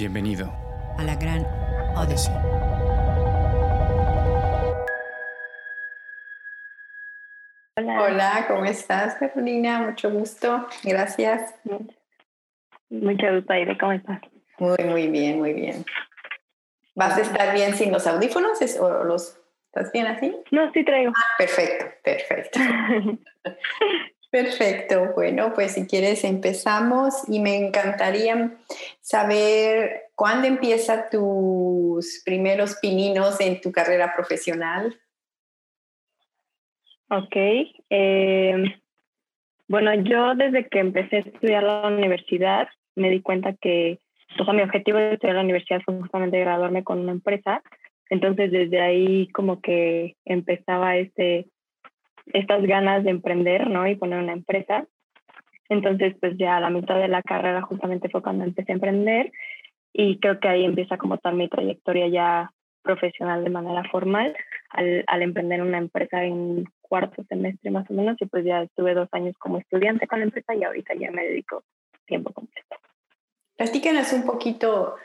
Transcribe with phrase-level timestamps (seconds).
[0.00, 0.50] Bienvenido
[0.96, 1.44] a la gran
[1.94, 2.32] Odyssey.
[7.76, 8.02] Hola.
[8.02, 9.80] Hola, ¿cómo estás, Carolina?
[9.82, 10.66] Mucho gusto.
[10.84, 11.54] Gracias.
[12.88, 13.76] Mucho gusto, Aire.
[13.76, 14.22] ¿Cómo estás?
[14.58, 15.84] Muy, muy bien, muy bien.
[16.94, 20.34] ¿Vas a estar bien sin los audífonos o los estás bien así?
[20.50, 21.12] No, sí traigo.
[21.14, 22.58] Ah, perfecto, perfecto.
[24.30, 28.52] Perfecto, bueno, pues si quieres empezamos y me encantaría
[29.00, 34.96] saber cuándo empiezan tus primeros pininos en tu carrera profesional.
[37.08, 37.36] Ok,
[37.90, 38.64] eh,
[39.66, 43.98] bueno, yo desde que empecé a estudiar la universidad me di cuenta que
[44.38, 47.62] o mi objetivo de estudiar la universidad fue justamente graduarme con una empresa.
[48.10, 51.46] Entonces desde ahí como que empezaba este
[52.32, 53.86] estas ganas de emprender, ¿no?
[53.86, 54.86] Y poner una empresa.
[55.68, 59.32] Entonces, pues ya a la mitad de la carrera justamente fue cuando empecé a emprender
[59.92, 62.50] y creo que ahí empieza como tal mi trayectoria ya
[62.82, 64.34] profesional de manera formal
[64.70, 68.94] al, al emprender una empresa en cuarto semestre más o menos y pues ya estuve
[68.94, 71.62] dos años como estudiante con la empresa y ahorita ya me dedico
[72.06, 72.76] tiempo completo.
[73.56, 74.96] Platícanos un poquito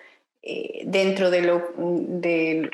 [0.41, 2.69] eh, dentro de, lo, de,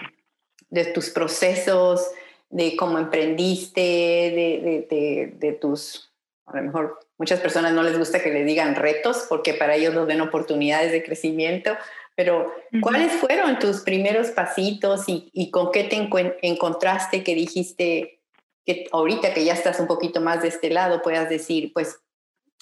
[0.69, 2.13] de tus procesos,
[2.51, 6.11] de cómo emprendiste, de, de, de, tus,
[6.45, 9.93] a lo mejor muchas personas no les gusta que le digan retos porque para ellos
[9.93, 11.75] los ven oportunidades de crecimiento,
[12.15, 15.95] pero ¿cuáles fueron tus primeros pasitos y, y con qué te
[16.41, 18.19] encontraste que dijiste
[18.65, 21.99] que ahorita que ya estás un poquito más de este lado puedas decir, pues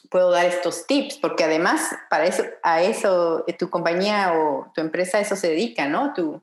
[0.09, 4.81] puedo dar estos tips, porque además para eso, a eso eh, tu compañía o tu
[4.81, 6.13] empresa a eso se dedica, ¿no?
[6.13, 6.41] Tu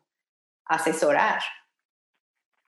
[0.67, 1.41] asesorar.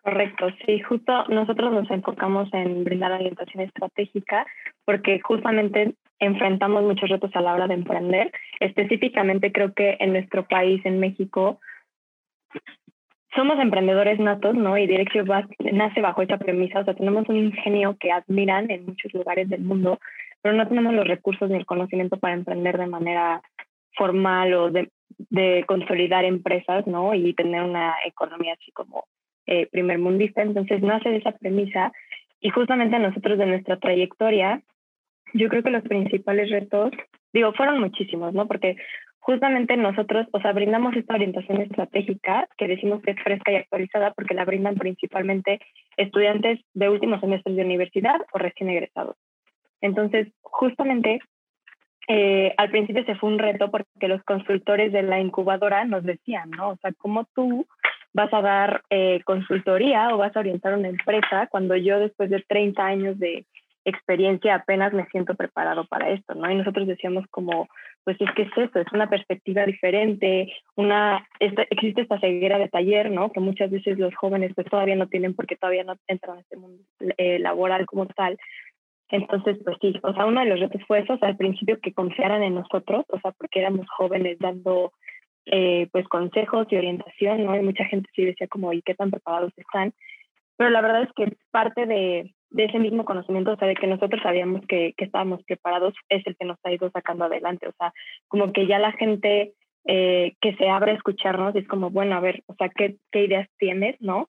[0.03, 4.47] Correcto, sí, justo nosotros nos enfocamos en brindar orientación estratégica
[4.85, 8.33] porque justamente enfrentamos muchos retos a la hora de emprender.
[8.61, 11.61] Específicamente creo que en nuestro país, en México,
[13.35, 14.79] somos emprendedores natos, ¿no?
[14.79, 15.29] Y Dirección
[15.73, 19.61] nace bajo esa premisa, o sea, tenemos un ingenio que admiran en muchos lugares del
[19.61, 19.99] mundo,
[20.43, 23.43] pero no tenemos los recursos ni el conocimiento para emprender de manera
[23.95, 27.15] formal o de consolidar empresas, ¿no?
[27.15, 29.05] Y tener una economía así como
[29.49, 30.43] eh, primer mundista.
[30.43, 31.91] Entonces nace de esa premisa
[32.41, 34.63] y justamente nosotros de nuestra trayectoria,
[35.33, 36.93] yo creo que los principales retos,
[37.33, 38.47] digo, fueron muchísimos, ¿no?
[38.47, 38.77] Porque
[39.21, 44.13] justamente nosotros, o sea, brindamos esta orientación estratégica que decimos que es fresca y actualizada
[44.13, 45.61] porque la brindan principalmente
[45.97, 49.17] estudiantes de últimos semestres de universidad o recién egresados.
[49.81, 51.21] Entonces, justamente
[52.09, 56.51] eh, al principio se fue un reto porque los consultores de la incubadora nos decían,
[56.51, 56.71] ¿no?
[56.71, 57.67] O sea, ¿cómo tú
[58.19, 62.43] vas a dar eh, consultoría o vas a orientar una empresa cuando yo después de
[62.49, 63.47] 30 años de
[63.85, 66.51] experiencia apenas me siento preparado para esto, ¿no?
[66.51, 67.69] Y nosotros decíamos como,
[68.03, 73.09] pues es que es eso, es una perspectiva diferente, una, existe esta ceguera de taller,
[73.13, 73.31] ¿no?
[73.31, 76.57] Que muchas veces los jóvenes pues todavía no tienen porque todavía no entran a este
[76.57, 76.83] mundo
[77.19, 78.37] eh, laboral como tal.
[79.11, 81.79] Entonces, pues sí, o sea, uno de los retos fue eso, o sea, al principio
[81.81, 84.93] que confiaran en nosotros, o sea, porque éramos jóvenes dando
[85.51, 87.57] eh, pues consejos y orientación, ¿no?
[87.57, 89.93] Y mucha gente sí decía como, ¿y qué tan preparados están?
[90.57, 93.87] Pero la verdad es que parte de, de ese mismo conocimiento, o sea, de que
[93.87, 97.73] nosotros sabíamos que, que, estábamos preparados, es el que nos ha ido sacando adelante, o
[97.79, 97.93] sea,
[98.29, 99.55] como que ya la gente
[99.87, 103.25] eh, que se abre a escucharnos es como, bueno, a ver, o sea, ¿qué, qué
[103.25, 104.29] ideas tienes, no?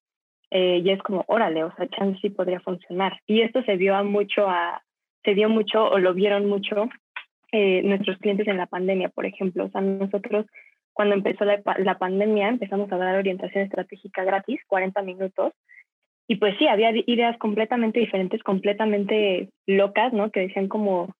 [0.51, 3.19] Eh, y es como, órale, o sea, chance sí podría funcionar.
[3.27, 4.81] Y esto se dio a mucho a,
[5.23, 6.89] se dio mucho o lo vieron mucho
[7.51, 9.65] eh, nuestros clientes en la pandemia, por ejemplo.
[9.65, 10.45] O sea, nosotros
[10.99, 15.53] cuando empezó la, la, pandemia empezamos a dar orientación estratégica gratis, 40 minutos,
[16.27, 20.29] y pues sí, había ideas completamente diferentes, completamente locas, ¿no?
[20.29, 21.15] Que decían como,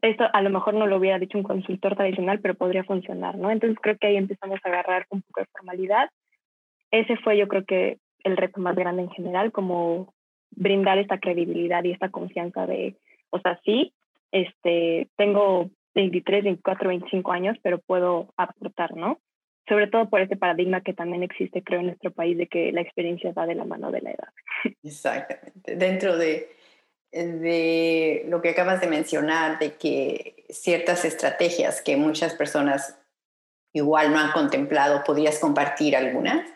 [0.00, 3.50] esto a lo mejor no lo hubiera dicho un consultor tradicional, pero podría funcionar, ¿no?
[3.50, 6.08] Entonces creo que ahí empezamos a agarrar un poco de formalidad.
[6.90, 10.14] Ese fue yo creo que el reto más grande en general, como
[10.52, 12.96] brindar esta credibilidad y esta confianza de,
[13.28, 13.92] o sea, sí,
[14.32, 19.18] este, tengo 23, 24, 25 años, pero puedo aportar, ¿no?
[19.66, 22.82] Sobre todo por este paradigma que también existe, creo, en nuestro país de que la
[22.82, 24.28] experiencia va de la mano de la edad.
[24.84, 25.74] Exactamente.
[25.74, 26.50] Dentro de,
[27.10, 33.02] de lo que acabas de mencionar, de que ciertas estrategias que muchas personas
[33.72, 36.46] igual no han contemplado, ¿podrías compartir algunas?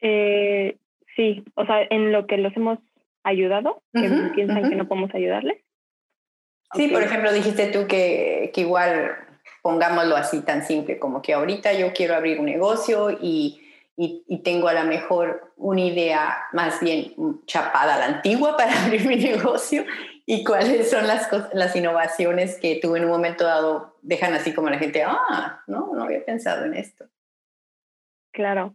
[0.00, 0.78] Eh,
[1.16, 2.78] sí, o sea, en lo que los hemos
[3.24, 5.66] ayudado, que piensan que no podemos ayudarles.
[6.74, 9.16] Sí, por ejemplo, dijiste tú que, que, igual,
[9.62, 13.60] pongámoslo así tan simple, como que ahorita yo quiero abrir un negocio y,
[13.96, 17.14] y, y tengo a lo mejor una idea más bien
[17.46, 19.84] chapada a la antigua para abrir mi negocio
[20.26, 24.68] y cuáles son las, las innovaciones que tú en un momento dado dejan así como
[24.68, 27.06] la gente, ah, no, no había pensado en esto.
[28.32, 28.74] Claro.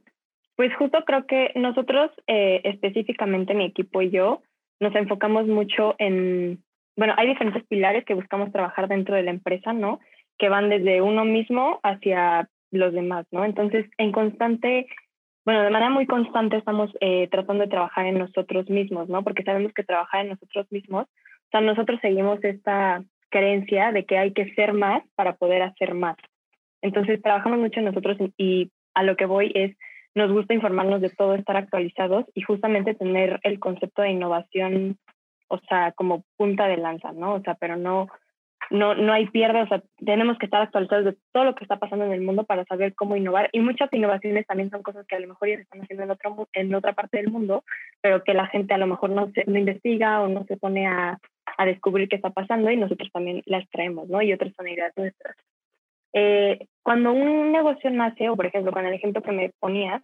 [0.56, 4.42] Pues justo creo que nosotros, eh, específicamente mi equipo y yo,
[4.80, 6.64] nos enfocamos mucho en,
[7.01, 10.00] bueno, hay diferentes pilares que buscamos trabajar dentro de la empresa, ¿no?
[10.38, 13.44] Que van desde uno mismo hacia los demás, ¿no?
[13.44, 14.86] Entonces, en constante,
[15.44, 19.24] bueno, de manera muy constante estamos eh, tratando de trabajar en nosotros mismos, ¿no?
[19.24, 24.19] Porque sabemos que trabajar en nosotros mismos, o sea, nosotros seguimos esta creencia de que
[24.19, 26.18] hay que ser más para poder hacer más.
[26.83, 29.75] Entonces, trabajamos mucho en nosotros y a lo que voy es,
[30.13, 35.00] nos gusta informarnos de todo, estar actualizados y justamente tener el concepto de innovación,
[35.51, 37.33] o sea, como punta de lanza, ¿no?
[37.33, 38.07] O sea, pero no,
[38.69, 41.77] no, no hay pierde, o sea, tenemos que estar actualizados de todo lo que está
[41.77, 43.50] pasando en el mundo para saber cómo innovar.
[43.51, 46.12] Y muchas innovaciones también son cosas que a lo mejor ya se están haciendo en,
[46.12, 47.65] otro, en otra parte del mundo,
[48.01, 50.88] pero que la gente a lo mejor no, se, no investiga o no se pone
[50.88, 51.18] a,
[51.57, 54.21] a descubrir qué está pasando y nosotros también las traemos, ¿no?
[54.21, 55.36] Y otras son ideas nuestras.
[56.13, 60.01] Eh, cuando un negocio nace, o por ejemplo, con el ejemplo que me ponías,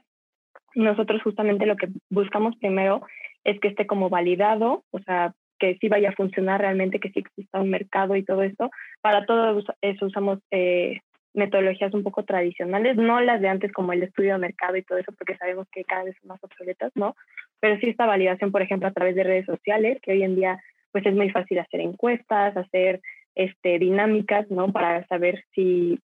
[0.76, 3.02] nosotros justamente lo que buscamos primero
[3.48, 7.20] es que esté como validado, o sea, que sí vaya a funcionar realmente, que sí
[7.20, 8.70] exista un mercado y todo esto.
[9.02, 11.00] Para todo eso usamos eh,
[11.34, 14.98] metodologías un poco tradicionales, no las de antes como el estudio de mercado y todo
[14.98, 17.16] eso, porque sabemos que cada vez son más obsoletas, ¿no?
[17.62, 20.60] Pero sí esta validación, por ejemplo, a través de redes sociales, que hoy en día
[20.92, 23.02] pues es muy fácil hacer encuestas, hacer
[23.36, 24.74] este, dinámicas, ¿no?
[24.74, 26.00] Para saber si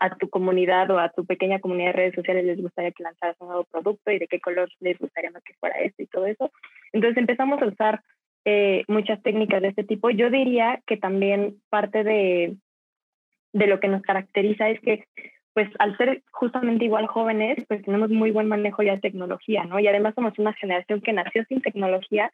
[0.00, 3.36] a tu comunidad o a tu pequeña comunidad de redes sociales les gustaría que lanzaras
[3.40, 6.26] un nuevo producto y de qué color les gustaría más que fuera esto y todo
[6.26, 6.50] eso.
[6.92, 8.02] Entonces empezamos a usar
[8.44, 10.10] eh, muchas técnicas de este tipo.
[10.10, 12.56] Yo diría que también parte de,
[13.52, 15.04] de lo que nos caracteriza es que
[15.54, 19.78] pues al ser justamente igual jóvenes, pues tenemos muy buen manejo ya de tecnología, ¿no?
[19.78, 22.32] Y además somos una generación que nació sin tecnología,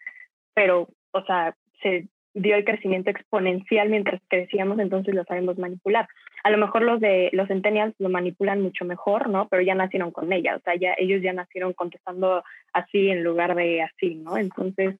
[0.55, 2.06] pero, o sea, se
[2.40, 6.08] dio el crecimiento exponencial mientras crecíamos, entonces lo sabemos manipular.
[6.44, 9.49] A lo mejor los de los centennials lo manipulan mucho mejor, ¿no?
[9.49, 12.43] Pero ya nacieron con ella, o sea, ya ellos ya nacieron contestando
[12.73, 14.37] así en lugar de así, ¿no?
[14.37, 14.96] Entonces,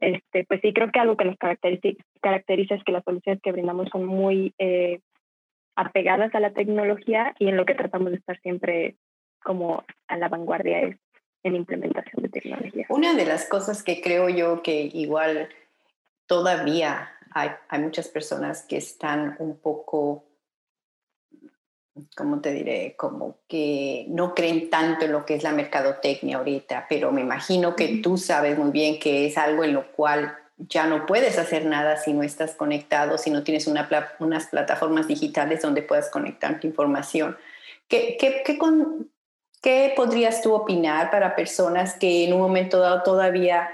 [0.00, 1.88] este, pues sí, creo que algo que nos caracteriza,
[2.20, 5.00] caracteriza es que las soluciones que brindamos son muy eh,
[5.76, 8.96] apegadas a la tecnología y en lo que tratamos de estar siempre
[9.42, 10.96] como a la vanguardia es
[11.42, 12.86] en implementación de tecnología.
[12.88, 15.48] Una de las cosas que creo yo que igual
[16.26, 20.24] todavía hay, hay muchas personas que están un poco,
[22.16, 22.94] ¿cómo te diré?
[22.96, 27.76] Como que no creen tanto en lo que es la mercadotecnia ahorita, pero me imagino
[27.76, 31.66] que tú sabes muy bien que es algo en lo cual ya no puedes hacer
[31.66, 33.88] nada si no estás conectado, si no tienes una,
[34.20, 37.36] unas plataformas digitales donde puedas conectar tu información.
[37.88, 39.10] ¿Qué, qué, qué, con,
[39.60, 43.70] ¿Qué podrías tú opinar para personas que en un momento dado todavía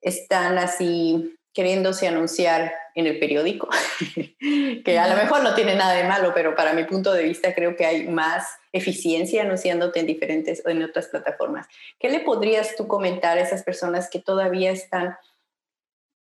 [0.00, 3.68] están así queriéndose anunciar en el periódico,
[4.84, 7.54] que a lo mejor no tiene nada de malo, pero para mi punto de vista
[7.54, 11.68] creo que hay más eficiencia anunciándote en diferentes o en otras plataformas.
[11.98, 15.16] ¿Qué le podrías tú comentar a esas personas que todavía están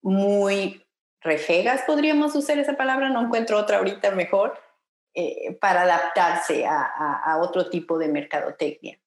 [0.01, 0.85] muy
[1.21, 4.57] refegas, podríamos usar esa palabra, no encuentro otra ahorita mejor,
[5.13, 8.99] eh, para adaptarse a, a otro tipo de mercadotecnia?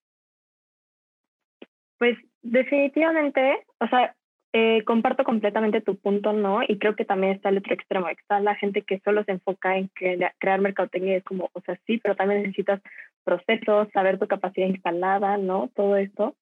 [1.98, 4.14] Pues definitivamente, o sea,
[4.52, 6.60] eh, comparto completamente tu punto, ¿no?
[6.66, 9.78] Y creo que también está el otro extremo, está la gente que solo se enfoca
[9.78, 12.82] en crear mercadotecnia, es como, o sea, sí, pero también necesitas
[13.24, 15.70] procesos, saber tu capacidad instalada, ¿no?
[15.74, 16.36] Todo esto.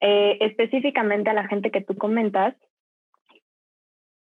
[0.00, 2.54] Eh, específicamente a la gente que tú comentas,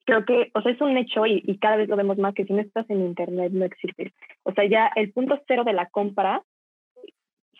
[0.06, 2.46] creo que, o sea, es un hecho y, y cada vez lo vemos más que
[2.46, 4.14] si no estás en Internet no existe.
[4.44, 6.44] O sea, ya el punto cero de la compra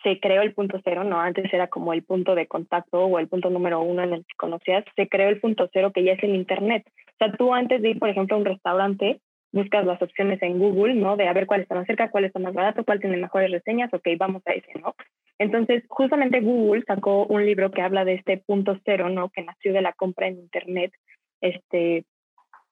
[0.04, 3.26] se creó el punto cero, no antes era como el punto de contacto o el
[3.26, 6.22] punto número uno en el que conocías, se creó el punto cero que ya es
[6.22, 6.84] el Internet.
[6.86, 9.20] O sea, tú antes de ir, por ejemplo, a un restaurante,
[9.50, 11.16] buscas las opciones en Google, ¿no?
[11.16, 13.92] De a ver cuál está más cerca, cuál está más barato, cuál tiene mejores reseñas,
[13.92, 14.94] ok, vamos a ese, ¿no?
[15.38, 19.30] Entonces, justamente Google sacó un libro que habla de este punto cero, ¿no?
[19.30, 20.92] Que nació de la compra en Internet,
[21.40, 22.04] este,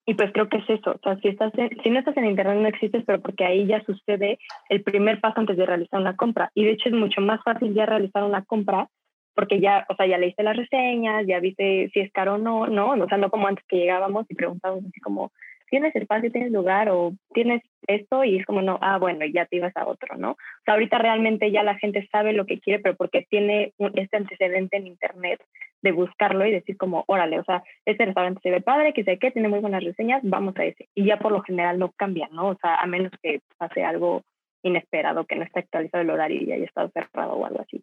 [0.04, 2.56] y pues creo que es eso, o sea, si, estás si no estás en Internet
[2.56, 6.50] no existes, pero porque ahí ya sucede el primer paso antes de realizar una compra.
[6.54, 8.88] Y de hecho es mucho más fácil ya realizar una compra
[9.34, 12.66] porque ya, o sea, ya leíste las reseñas, ya viste si es caro o no,
[12.66, 12.90] ¿no?
[12.90, 15.30] O sea, no como antes que llegábamos y preguntábamos así como,
[15.70, 19.56] tienes espacio, tienes lugar o tienes esto y es como, no, ah, bueno, ya te
[19.56, 20.32] ibas a otro, ¿no?
[20.32, 24.18] O sea, ahorita realmente ya la gente sabe lo que quiere, pero porque tiene este
[24.18, 25.40] antecedente en Internet
[25.82, 29.18] de buscarlo y decir como, órale, o sea, este restaurante se ve padre, que sé
[29.18, 30.88] qué, tiene muy buenas reseñas, vamos a ese.
[30.94, 32.48] Y ya por lo general no cambia, ¿no?
[32.48, 34.22] O sea, a menos que pase algo
[34.62, 37.82] inesperado, que no esté actualizado el horario y haya estado cerrado o algo así.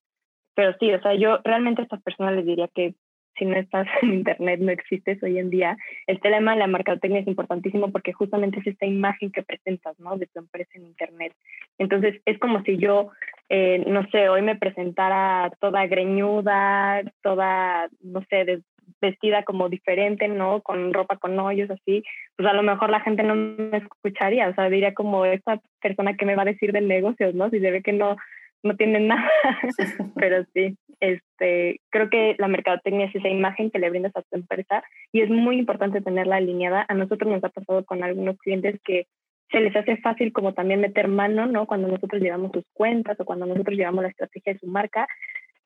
[0.56, 2.94] Pero sí, o sea, yo realmente a estas personas les diría que
[3.40, 5.78] si no estás en internet no existes hoy en día.
[6.06, 10.18] El tema de la mercadotecnia es importantísimo porque justamente es esta imagen que presentas, ¿no?
[10.18, 11.34] De tu empresa en internet.
[11.78, 13.10] Entonces es como si yo,
[13.50, 18.62] eh, no sé, hoy me presentara toda greñuda, toda, no sé,
[19.02, 20.62] vestida como diferente, ¿no?
[20.62, 22.04] Con ropa con hoyos, así,
[22.36, 26.16] pues a lo mejor la gente no me escucharía, o sea, diría como esta persona
[26.16, 27.50] que me va a decir de negocios, ¿no?
[27.50, 28.18] Si se ve que no,
[28.64, 29.30] no tienen nada,
[30.16, 34.36] pero sí, este, creo que la mercadotecnia es esa imagen que le brindas a tu
[34.36, 36.86] empresa y es muy importante tenerla alineada.
[36.88, 39.08] A nosotros nos ha pasado con algunos clientes que
[39.52, 41.66] se les hace fácil como también meter mano, ¿no?
[41.66, 45.08] Cuando nosotros llevamos sus cuentas o cuando nosotros llevamos la estrategia de su marca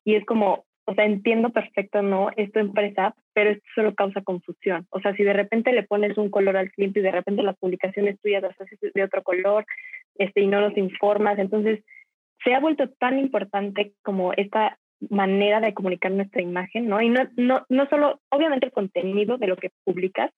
[0.05, 2.29] y es como, o sea, entiendo perfecto, ¿no?
[2.37, 4.85] Es tu empresa, pero esto solo causa confusión.
[4.89, 7.57] O sea, si de repente le pones un color al cliente y de repente las
[7.57, 9.65] publicaciones tuyas las haces de otro color,
[10.15, 11.83] este, y no nos informas, entonces
[12.43, 14.77] se ha vuelto tan importante como esta
[15.09, 17.01] manera de comunicar nuestra imagen, ¿no?
[17.01, 20.31] Y no, no, no solo, obviamente, el contenido de lo que publicas,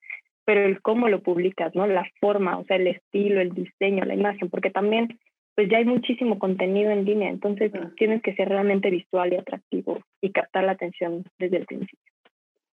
[0.46, 1.88] pero el cómo lo publicas, ¿no?
[1.88, 5.20] La forma, o sea, el estilo, el diseño, la imagen, porque también,
[5.56, 10.00] pues ya hay muchísimo contenido en línea, entonces tienes que ser realmente visual y atractivo
[10.22, 12.12] y captar la atención desde el principio.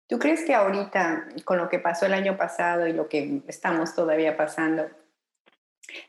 [0.08, 3.94] ¿Tú crees que ahorita, con lo que pasó el año pasado y lo que estamos
[3.94, 4.84] todavía pasando,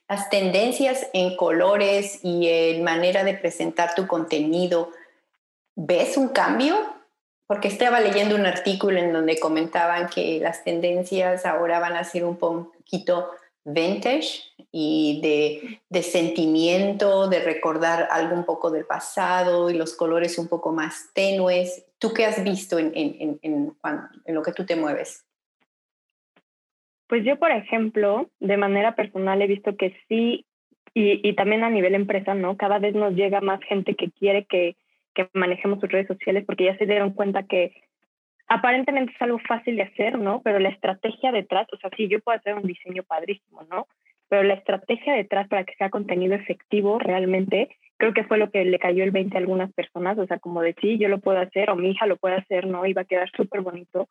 [0.07, 4.91] las tendencias en colores y en manera de presentar tu contenido,
[5.75, 6.75] ¿ves un cambio?
[7.47, 12.23] Porque estaba leyendo un artículo en donde comentaban que las tendencias ahora van a ser
[12.25, 13.29] un poquito
[13.65, 20.37] vintage y de, de, sentimiento, de recordar algo un poco del pasado y los colores
[20.37, 21.85] un poco más tenues.
[21.99, 23.77] ¿Tú qué has visto en, en, en,
[24.25, 25.23] en lo que tú te mueves?
[27.07, 30.45] Pues yo, por ejemplo, de manera personal he visto que sí,
[30.95, 32.55] y, también a nivel empresa, ¿no?
[32.55, 34.75] Cada vez nos llega más gente que quiere que,
[35.15, 37.73] que manejemos sus redes sociales porque ya se dieron cuenta que
[38.47, 40.41] aparentemente es algo fácil de hacer, ¿no?
[40.43, 43.87] Pero la estrategia detrás, o sea, sí, yo puedo hacer un diseño padrísimo, ¿no?
[44.29, 48.63] Pero la estrategia detrás para que sea contenido efectivo realmente, creo que fue lo que
[48.65, 51.39] le cayó el 20 a algunas personas, o sea, como de sí, yo lo puedo
[51.39, 52.85] hacer o mi hija lo puede hacer, ¿no?
[52.85, 54.07] Y va a quedar súper bonito,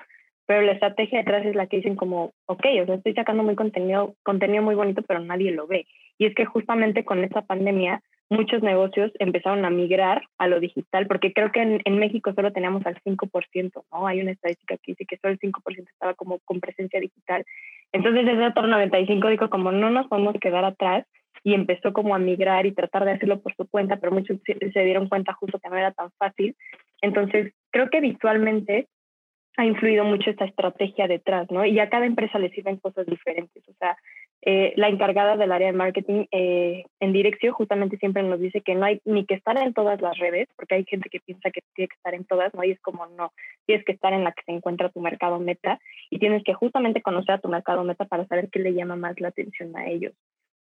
[0.46, 3.54] pero la estrategia detrás es la que dicen como, ok, o sea, estoy sacando muy
[3.54, 5.86] contenido, contenido muy bonito, pero nadie lo ve.
[6.18, 11.06] Y es que justamente con esta pandemia muchos negocios empezaron a migrar a lo digital,
[11.06, 14.06] porque creo que en, México solo teníamos al 5%, ¿no?
[14.06, 17.44] Hay una estadística que dice que solo el 5% estaba como con presencia digital.
[17.92, 21.06] Entonces, desde el 95 dijo como no nos podemos quedar atrás
[21.44, 24.80] y empezó como a migrar y tratar de hacerlo por su cuenta, pero muchos se
[24.80, 26.56] dieron cuenta justo que no era tan fácil.
[27.02, 28.88] Entonces, creo que visualmente
[29.56, 31.64] ha influido mucho esta estrategia detrás, ¿no?
[31.64, 33.62] Y a cada empresa le sirven cosas diferentes.
[33.68, 33.96] O sea,
[34.44, 38.74] eh, la encargada del área de marketing eh, en dirección justamente siempre nos dice que
[38.74, 41.60] no hay ni que estar en todas las redes, porque hay gente que piensa que
[41.74, 42.64] tiene que estar en todas, ¿no?
[42.64, 43.32] Y es como no,
[43.66, 45.78] tienes que estar en la que se encuentra tu mercado meta
[46.10, 49.20] y tienes que justamente conocer a tu mercado meta para saber qué le llama más
[49.20, 50.14] la atención a ellos.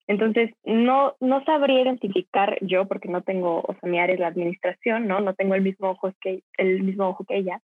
[0.08, 4.28] Entonces, no, no sabría identificar yo, porque no tengo, o sea, mi área es la
[4.28, 5.22] administración, ¿no?
[5.22, 7.62] No tengo el mismo ojo que, el mismo ojo que ella,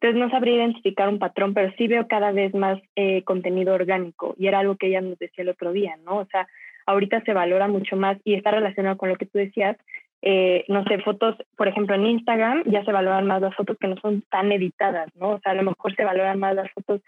[0.00, 4.34] entonces no sabría identificar un patrón, pero sí veo cada vez más eh, contenido orgánico
[4.38, 6.18] y era algo que ella nos decía el otro día, ¿no?
[6.18, 6.46] O sea,
[6.84, 9.76] ahorita se valora mucho más y está relacionado con lo que tú decías.
[10.22, 13.88] Eh, no sé, fotos, por ejemplo, en Instagram ya se valoran más las fotos que
[13.88, 15.30] no son tan editadas, ¿no?
[15.30, 17.00] O sea, a lo mejor se valoran más las fotos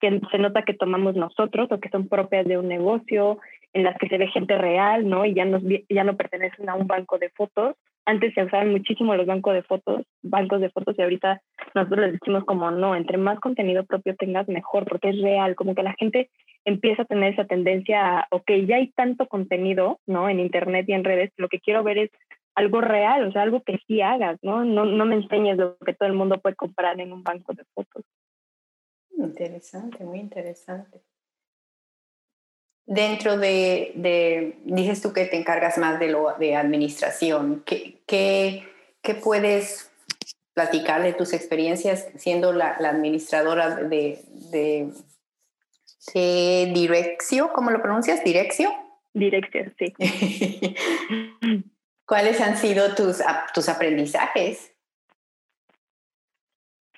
[0.00, 3.38] que se nota que tomamos nosotros o que son propias de un negocio,
[3.72, 5.24] en las que se ve gente real, ¿no?
[5.24, 7.76] Y ya, nos, ya no pertenecen a un banco de fotos.
[8.08, 11.42] Antes se usaban muchísimo los bancos de fotos, bancos de fotos y ahorita
[11.74, 15.74] nosotros les decimos como no, entre más contenido propio tengas mejor, porque es real, como
[15.74, 16.30] que la gente
[16.64, 20.30] empieza a tener esa tendencia a, ok, ya hay tanto contenido, ¿no?
[20.30, 22.10] En internet y en redes, lo que quiero ver es
[22.54, 24.64] algo real, o sea, algo que sí hagas, ¿no?
[24.64, 27.64] No, no me enseñes lo que todo el mundo puede comprar en un banco de
[27.74, 28.06] fotos.
[29.18, 31.02] Interesante, muy interesante.
[32.90, 38.66] Dentro de, de, dices tú que te encargas más de lo de administración, ¿qué, qué,
[39.02, 39.90] qué puedes
[40.54, 44.90] platicar de tus experiencias siendo la, la administradora de, de,
[46.14, 47.52] de Direccio?
[47.52, 48.24] ¿Cómo lo pronuncias?
[48.24, 48.72] ¿Direccio?
[49.12, 49.94] Direccio, sí.
[52.06, 53.20] ¿Cuáles han sido tus,
[53.52, 54.72] tus aprendizajes?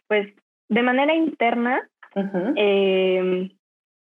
[0.06, 0.32] Pues
[0.68, 1.90] de manera interna,
[2.56, 3.50] eh,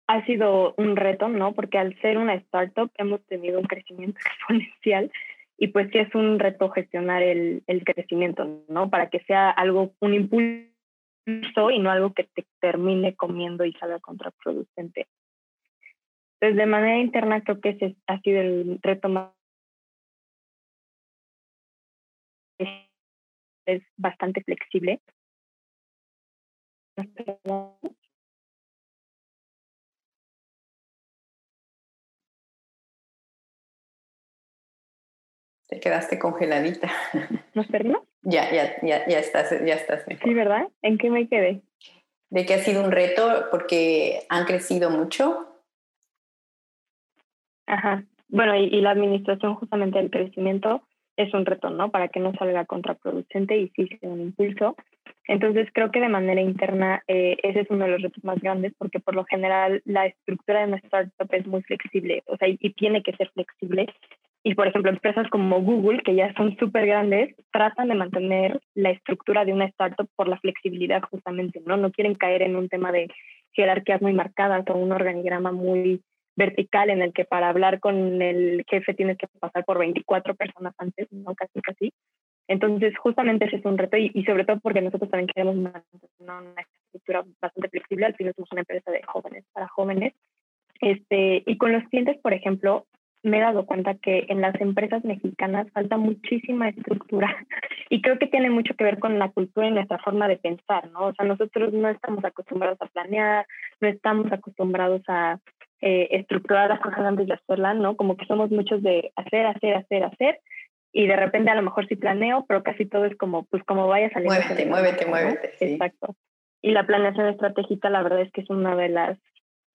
[0.10, 1.54] ha sido un reto, ¿no?
[1.54, 5.12] Porque al ser una startup hemos tenido un crecimiento exponencial
[5.56, 8.90] y pues sí es un reto gestionar el, el crecimiento, ¿no?
[8.90, 14.00] Para que sea algo, un impulso y no algo que te termine comiendo y salga
[14.00, 15.08] contraproducente.
[16.42, 19.30] Entonces, de manera interna creo que ese ha sido el reto más
[23.68, 25.02] es bastante flexible
[35.70, 36.90] Te quedaste congeladita.
[37.54, 38.02] ¿Nos perdimos?
[38.24, 40.68] Ya, ya, ya, ya estás, ya estás Sí, ¿verdad?
[40.82, 41.62] ¿En qué me quedé?
[42.32, 45.48] De que ha sido un reto porque han crecido mucho.
[47.68, 48.04] Ajá.
[48.28, 50.82] Bueno, y, y la administración justamente del crecimiento
[51.18, 51.92] es un reto, ¿no?
[51.92, 54.76] Para que no salga contraproducente y sí sea un impulso.
[55.28, 58.74] Entonces, creo que de manera interna eh, ese es uno de los retos más grandes
[58.78, 62.58] porque por lo general la estructura de una startup es muy flexible, o sea, y,
[62.60, 63.88] y tiene que ser flexible.
[64.42, 68.92] Y, por ejemplo, empresas como Google, que ya son súper grandes, tratan de mantener la
[68.92, 71.76] estructura de una startup por la flexibilidad justamente, ¿no?
[71.76, 73.10] No quieren caer en un tema de
[73.52, 76.02] jerarquías muy marcadas o un organigrama muy
[76.38, 80.74] vertical en el que para hablar con el jefe tienes que pasar por 24 personas
[80.78, 81.94] antes, no casi casi.
[82.50, 85.84] Entonces, justamente ese es un reto y, y sobre todo porque nosotros también queremos una,
[86.18, 90.14] una, estructura bastante flexible, al final somos una empresa de jóvenes para jóvenes.
[90.82, 92.88] Este, y con los clientes, por ejemplo,
[93.22, 97.28] me he dado cuenta que en las empresas mexicanas falta muchísima estructura
[97.90, 100.90] y creo que tiene mucho que ver con la cultura y nuestra forma de pensar,
[100.90, 101.08] ¿no?
[101.08, 103.46] O sea, nosotros no estamos acostumbrados a planear,
[103.80, 105.40] no estamos acostumbrados a
[105.82, 107.96] eh, estructurar las cosas antes de hacerlas, ¿no?
[107.96, 110.40] Como que somos muchos de hacer, hacer, hacer, hacer,
[110.92, 113.88] y de repente a lo mejor sí planeo, pero casi todo es como, pues como
[113.88, 114.36] vaya saliendo.
[114.36, 115.12] Muévete, muévete, ¿no?
[115.12, 115.52] muévete.
[115.60, 115.66] Sí.
[115.74, 116.16] Exacto.
[116.62, 119.18] Y la planeación estratégica, la verdad es que es una de las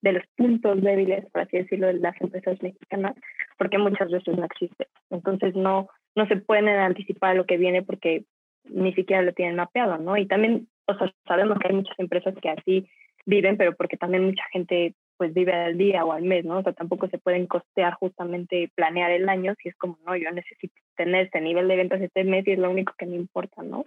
[0.02, 3.14] de los puntos débiles, por así decirlo, de las empresas mexicanas,
[3.56, 4.86] porque muchas veces no existe.
[5.08, 8.24] Entonces no, no se pueden anticipar lo que viene porque
[8.64, 10.18] ni siquiera lo tienen mapeado, ¿no?
[10.18, 12.86] Y también, o sea, sabemos que hay muchas empresas que así
[13.24, 16.58] viven, pero porque también mucha gente pues vive al día o al mes, ¿no?
[16.58, 20.30] O sea, tampoco se pueden costear justamente planear el año si es como, no, yo
[20.30, 23.62] necesito tener este nivel de ventas este mes y es lo único que me importa,
[23.62, 23.84] ¿no?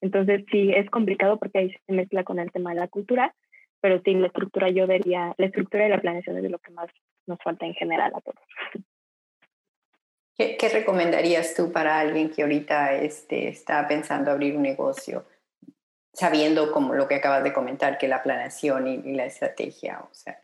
[0.00, 3.34] Entonces sí, es complicado porque ahí se mezcla con el tema de la cultura,
[3.80, 6.72] pero sí, la estructura yo diría, la estructura y la planeación es de lo que
[6.72, 6.88] más
[7.26, 8.40] nos falta en general a todos.
[10.36, 15.26] ¿Qué, qué recomendarías tú para alguien que ahorita este, está pensando abrir un negocio?
[16.12, 20.38] Sabiendo como lo que acabas de comentar, que la planeación y, la estrategia, o sea,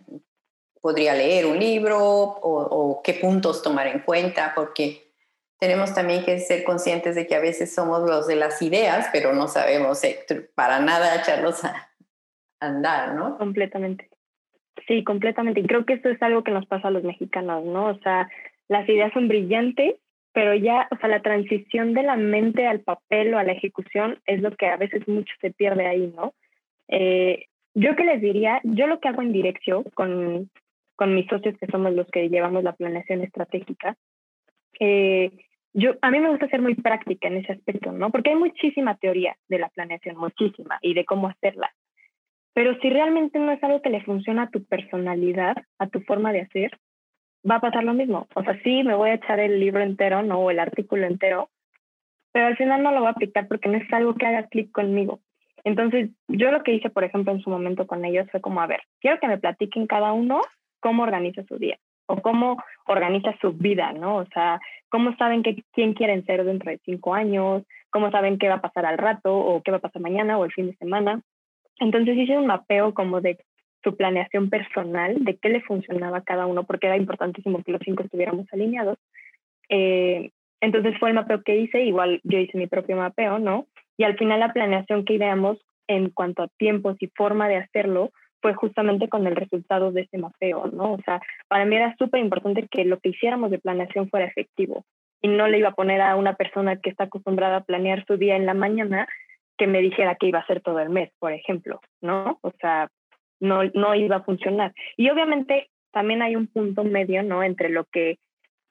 [0.81, 5.13] podría leer un libro o, o, qué puntos tomar en cuenta, porque
[5.59, 9.33] tenemos también que ser conscientes de que a veces somos los de las ideas, pero
[9.33, 10.01] no sabemos
[10.55, 11.91] para nada echarlos a
[12.61, 13.37] andar, ¿no?
[13.39, 14.09] Completamente.
[14.87, 15.61] Sí, completamente.
[15.61, 17.87] Y creo que esto es algo que nos pasa a los mexicanos, ¿no?
[17.87, 18.29] O sea,
[18.69, 19.97] las ideas son brillantes,
[20.39, 24.21] pero ya, o sea, la transición de la mente al papel o a la ejecución
[24.25, 26.33] es lo que a veces mucho se pierde ahí, ¿no?
[26.87, 30.49] Eh, yo que les diría, yo lo que hago en dirección con,
[30.95, 33.97] con mis socios que somos los que llevamos la planeación estratégica,
[34.79, 35.33] eh,
[35.75, 38.13] yo, a mí me gusta ser muy práctica en ese aspecto, ¿no?
[38.13, 41.75] Porque hay muchísima teoría de la planeación, muchísima, y de cómo hacerla.
[42.55, 46.33] Pero si realmente no es algo que le funciona a tu personalidad, a tu forma
[46.33, 46.79] de hacer,
[47.49, 48.27] va a pasar lo mismo.
[48.35, 51.51] O sea, sí, me voy a echar el libro entero, no, o el artículo entero,
[52.33, 54.71] pero al final no lo voy a aplicar porque no es algo que haga clic
[54.73, 55.21] conmigo.
[55.65, 58.67] Entonces, yo lo que hice, por ejemplo, en su momento con ellos fue como, a
[58.67, 60.41] ver, quiero que me platiquen cada uno
[60.81, 64.17] cómo organiza su día o cómo organiza su vida, ¿no?
[64.17, 68.49] O sea, cómo saben que, quién quieren ser dentro de cinco años, cómo saben qué
[68.49, 70.77] va a pasar al rato o qué va a pasar mañana o el fin de
[70.77, 71.21] semana.
[71.81, 73.39] Entonces hice un mapeo como de
[73.83, 77.81] su planeación personal, de qué le funcionaba a cada uno, porque era importantísimo que los
[77.85, 78.99] cinco estuviéramos alineados.
[79.69, 83.67] Eh, entonces fue el mapeo que hice, igual yo hice mi propio mapeo, ¿no?
[83.97, 88.11] Y al final la planeación que ideamos en cuanto a tiempos y forma de hacerlo
[88.41, 90.93] fue justamente con el resultado de ese mapeo, ¿no?
[90.93, 94.85] O sea, para mí era súper importante que lo que hiciéramos de planeación fuera efectivo
[95.21, 98.17] y no le iba a poner a una persona que está acostumbrada a planear su
[98.17, 99.09] día en la mañana
[99.57, 102.39] que me dijera que iba a ser todo el mes, por ejemplo, ¿no?
[102.43, 102.89] O sea,
[103.41, 104.73] no, no iba a funcionar.
[104.97, 107.43] Y obviamente también hay un punto medio, ¿no?
[107.43, 108.19] Entre lo que,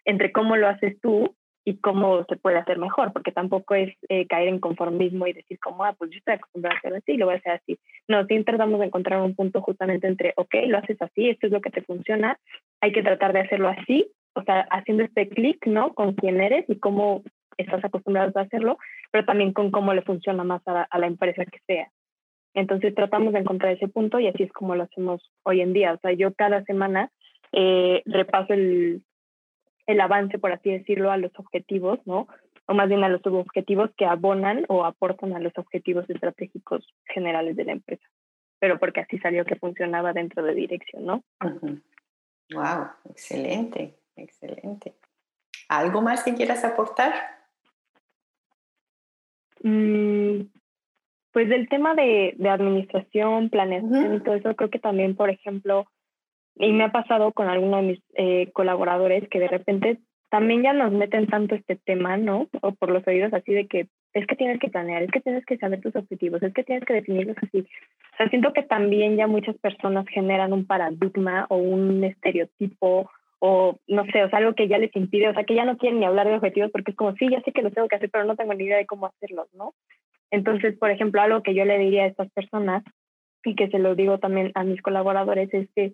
[0.05, 4.25] entre cómo lo haces tú y cómo se puede hacer mejor, porque tampoco es eh,
[4.27, 7.25] caer en conformismo y decir como, ah, pues yo estoy acostumbrada a hacerlo así, lo
[7.25, 7.77] voy a hacer así.
[8.07, 11.51] No, sí tratamos de encontrar un punto justamente entre, ok, lo haces así, esto es
[11.51, 12.39] lo que te funciona,
[12.79, 15.93] hay que tratar de hacerlo así, o sea, haciendo este clic, ¿no?
[15.93, 17.23] Con quién eres y cómo
[17.57, 18.77] estás acostumbrado a hacerlo,
[19.11, 21.91] pero también con cómo le funciona más a la empresa que sea.
[22.57, 25.93] Entonces tratamos de encontrar ese punto y así es como lo hacemos hoy en día.
[25.93, 27.11] O sea, yo cada semana
[27.51, 29.03] eh, repaso el,
[29.85, 32.27] el avance, por así decirlo, a los objetivos, ¿no?
[32.65, 37.55] O más bien a los subobjetivos que abonan o aportan a los objetivos estratégicos generales
[37.55, 38.03] de la empresa.
[38.57, 41.23] Pero porque así salió que funcionaba dentro de dirección, ¿no?
[41.43, 41.81] Uh -huh.
[42.55, 44.95] Wow, excelente, excelente.
[45.69, 47.13] ¿Algo más que quieras aportar?
[49.61, 50.41] Mm,
[51.37, 55.85] Pues del tema de, de administración, planeación y todo eso, creo que también, por ejemplo,
[56.55, 59.99] y me ha pasado con algunos de mis eh, colaboradores que de repente
[60.31, 62.47] también ya nos meten tanto este tema, ¿no?
[62.63, 65.45] O por los oídos así de que es que tienes que planear, es que tienes
[65.45, 67.59] que saber tus objetivos, es que tienes que definirlos así.
[67.59, 73.77] O sea, siento que también ya muchas personas generan un paradigma o un estereotipo o
[73.87, 75.99] no sé, o sea, algo que ya les impide, o sea, que ya no quieren
[75.99, 78.09] ni hablar de objetivos porque es como, sí, ya sé que los tengo que hacer,
[78.09, 79.75] pero no tengo ni idea de cómo hacerlos, ¿no?
[80.31, 82.83] Entonces, por ejemplo, algo que yo le diría a estas personas
[83.43, 85.93] y que se lo digo también a mis colaboradores es que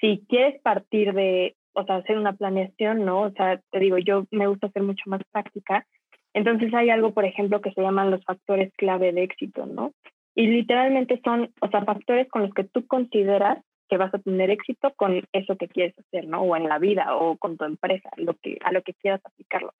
[0.00, 3.22] si quieres partir de, o sea, hacer una planeación, ¿no?
[3.22, 5.86] O sea, te digo, yo me gusta hacer mucho más práctica.
[6.34, 9.92] Entonces hay algo, por ejemplo, que se llaman los factores clave de éxito, ¿no?
[10.34, 14.50] Y literalmente son, o sea, factores con los que tú consideras que vas a tener
[14.50, 16.42] éxito con eso que quieres hacer, ¿no?
[16.42, 19.72] O en la vida o con tu empresa, lo que, a lo que quieras aplicarlo.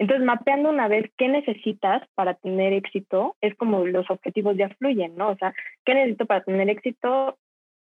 [0.00, 5.14] Entonces, mapeando una vez qué necesitas para tener éxito, es como los objetivos ya fluyen,
[5.14, 5.28] ¿no?
[5.28, 5.52] O sea,
[5.84, 7.36] ¿qué necesito para tener éxito?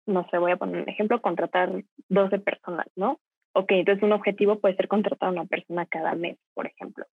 [0.06, 1.72] No sé, voy a poner un ejemplo, contratar
[2.10, 3.22] 12 personas, ¿no?
[3.54, 7.06] Ok, entonces un objetivo puede ser contratar a una persona cada mes, por ejemplo.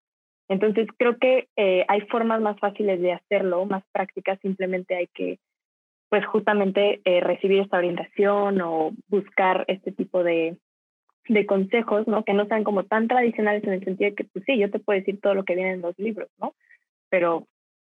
[0.48, 5.38] Entonces, creo que eh, hay formas más fáciles de hacerlo, más prácticas, simplemente hay que
[6.09, 10.56] pues justamente eh, recibir esta orientación o buscar este tipo de,
[11.28, 12.24] de consejos, ¿no?
[12.24, 14.78] Que no sean como tan tradicionales en el sentido de que, pues sí, yo te
[14.78, 16.54] puedo decir todo lo que viene en los libros, ¿no?
[17.10, 17.46] Pero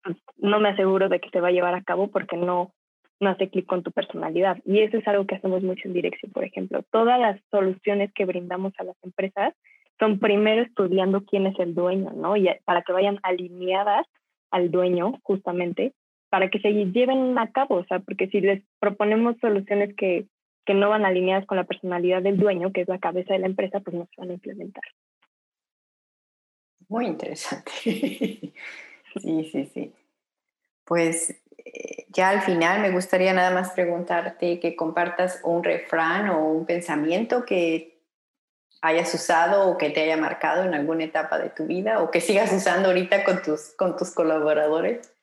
[0.03, 2.73] pues, no me aseguro de que se va a llevar a cabo porque no,
[3.19, 4.57] no hace clic con tu personalidad.
[4.65, 6.83] Y eso es algo que hacemos mucho en dirección, por ejemplo.
[6.91, 9.53] Todas las soluciones que brindamos a las empresas
[9.99, 12.37] son primero estudiando quién es el dueño, ¿no?
[12.37, 14.05] Y para que vayan alineadas
[14.51, 15.93] al dueño, justamente,
[16.29, 20.25] para que se lleven a cabo, o sea, porque si les proponemos soluciones que,
[20.65, 23.47] que no van alineadas con la personalidad del dueño, que es la cabeza de la
[23.47, 24.83] empresa, pues no se van a implementar.
[26.87, 27.71] Muy interesante.
[27.81, 28.53] sí,
[29.51, 29.93] sí, sí.
[30.85, 31.29] Pues
[31.65, 36.65] eh, ya al final me gustaría nada más preguntarte que compartas un refrán o un
[36.65, 37.99] pensamiento que
[38.81, 42.21] hayas usado o que te haya marcado en alguna etapa de tu vida o que
[42.21, 45.13] sigas usando ahorita con tus, con tus colaboradores.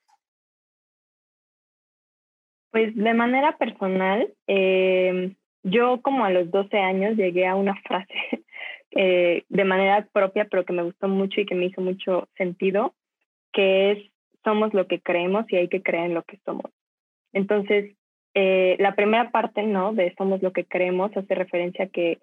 [2.77, 8.13] Pues de manera personal, eh, yo como a los 12 años llegué a una frase
[8.91, 12.93] eh, de manera propia, pero que me gustó mucho y que me hizo mucho sentido,
[13.55, 14.13] que es,
[14.45, 16.71] somos lo que creemos y hay que creer en lo que somos.
[17.33, 17.97] Entonces,
[18.35, 19.95] eh, la primera parte, ¿no?
[19.95, 22.19] De somos lo que creemos hace referencia a que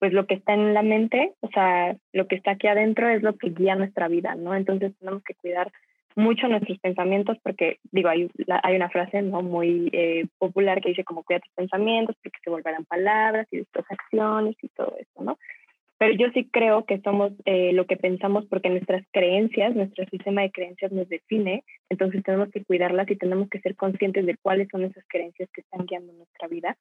[0.00, 3.22] pues lo que está en la mente, o sea, lo que está aquí adentro es
[3.22, 4.52] lo que guía nuestra vida, ¿no?
[4.56, 5.70] Entonces tenemos que cuidar
[6.16, 8.30] mucho nuestros pensamientos porque, digo, hay,
[8.62, 9.42] hay una frase ¿no?
[9.42, 13.84] muy eh, popular que dice como cuida tus pensamientos porque se volverán palabras y después
[13.88, 15.38] acciones y todo eso, ¿no?
[15.98, 20.42] Pero yo sí creo que somos eh, lo que pensamos porque nuestras creencias, nuestro sistema
[20.42, 24.66] de creencias nos define, entonces tenemos que cuidarlas y tenemos que ser conscientes de cuáles
[24.72, 26.76] son esas creencias que están guiando nuestra vida.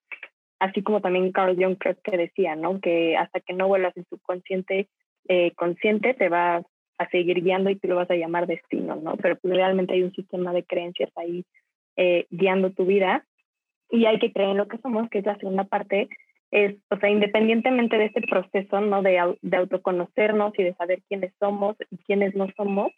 [0.59, 2.79] Así como también Carl Jung creo que decía, ¿no?
[2.79, 4.87] Que hasta que no vuelvas en subconsciente
[5.27, 6.63] eh, consciente te va
[7.01, 9.17] a seguir guiando y tú lo vas a llamar destino, ¿no?
[9.17, 11.43] Pero pues realmente hay un sistema de creencias ahí
[11.97, 13.25] eh, guiando tu vida
[13.89, 16.09] y hay que creer en lo que somos, que es la segunda parte,
[16.51, 19.01] es, o sea, independientemente de este proceso, ¿no?
[19.01, 22.91] De, de autoconocernos y de saber quiénes somos y quiénes no somos,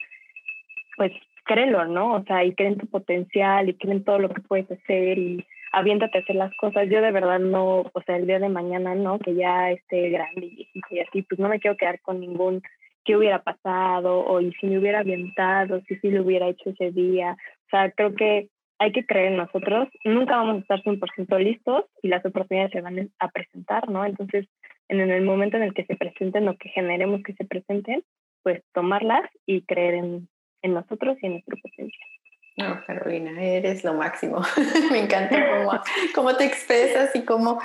[0.97, 1.13] pues
[1.45, 2.15] créelo, ¿no?
[2.15, 6.17] O sea, y creen tu potencial y creen todo lo que puedes hacer y aviéntate
[6.17, 6.89] a hacer las cosas.
[6.89, 9.17] Yo de verdad no, o sea, el día de mañana, ¿no?
[9.19, 12.61] Que ya esté grande y, y así, pues no me quiero quedar con ningún
[13.05, 16.91] qué hubiera pasado o y si me hubiera avientado, si sí lo hubiera hecho ese
[16.91, 17.37] día.
[17.67, 19.87] O sea, creo que hay que creer en nosotros.
[20.03, 24.05] Nunca vamos a estar 100% listos y las oportunidades se van a presentar, ¿no?
[24.05, 24.47] Entonces,
[24.89, 28.03] en el momento en el que se presenten o que generemos que se presenten,
[28.43, 30.27] pues tomarlas y creer en,
[30.61, 32.09] en nosotros y en nuestro potencial.
[32.57, 34.41] No, Carolina, eres lo máximo.
[34.91, 35.71] Me encanta cómo,
[36.13, 37.59] cómo te expresas y cómo,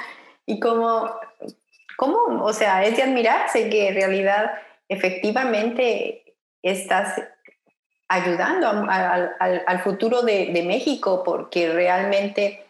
[0.47, 1.11] y cómo,
[1.97, 4.53] cómo, o sea, es de admirarse que en realidad
[4.89, 7.21] efectivamente estás
[8.09, 12.65] ayudando al, futuro de, México porque realmente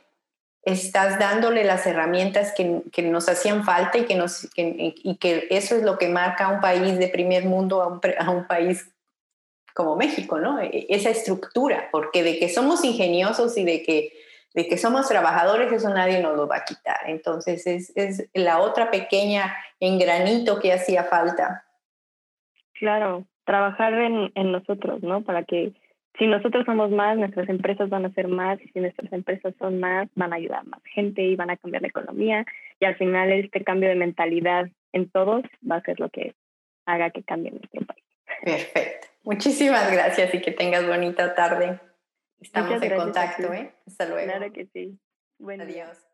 [0.62, 5.82] estás dándole las herramientas que, nos hacían falta y que, nos, y que eso es
[5.82, 8.90] lo que marca a un país de primer mundo a un, a un país
[9.74, 10.60] como México, ¿no?
[10.60, 14.12] E, esa estructura, porque de que somos ingeniosos y de que,
[14.54, 17.02] de que somos trabajadores, eso nadie nos lo va a quitar.
[17.06, 21.67] Entonces es, es la otra pequeña engranito que hacía falta
[22.78, 25.22] Claro, trabajar en, en nosotros, ¿no?
[25.22, 25.72] Para que
[26.18, 29.78] si nosotros somos más, nuestras empresas van a ser más, y si nuestras empresas son
[29.78, 32.44] más, van a ayudar a más gente y van a cambiar la economía,
[32.80, 36.34] y al final este cambio de mentalidad en todos va a ser lo que
[36.86, 38.04] haga que cambie nuestro país.
[38.42, 39.06] Perfecto.
[39.24, 41.80] Muchísimas gracias y que tengas bonita tarde.
[42.40, 43.72] Estamos en contacto, ¿eh?
[43.86, 44.30] Hasta luego.
[44.30, 44.98] Claro que sí.
[45.40, 46.07] Adiós.